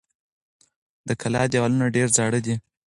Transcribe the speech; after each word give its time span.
د 1.07 1.09
کلا 1.21 1.41
دېوالونه 1.51 1.85
ډېر 1.95 2.07
زاړه 2.17 2.39
دي. 2.45 2.55